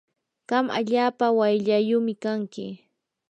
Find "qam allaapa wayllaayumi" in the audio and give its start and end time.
0.49-2.13